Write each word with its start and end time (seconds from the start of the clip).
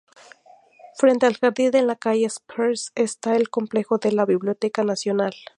Frente 0.95 1.27
al 1.27 1.37
jardín 1.37 1.75
en 1.75 1.85
la 1.85 1.95
Calle 1.95 2.25
Spears 2.25 2.91
esta 2.95 3.35
el 3.35 3.51
complejo 3.51 3.99
de 3.99 4.11
la 4.11 4.25
Biblioteca 4.25 4.83
Nacional. 4.83 5.35